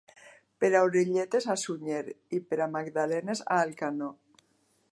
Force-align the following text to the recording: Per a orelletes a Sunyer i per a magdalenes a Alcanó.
Per 0.63 0.69
a 0.77 0.79
orelletes 0.85 1.45
a 1.53 1.55
Sunyer 1.63 1.99
i 2.37 2.39
per 2.53 2.59
a 2.65 2.69
magdalenes 2.77 3.43
a 3.49 3.59
Alcanó. 3.67 4.09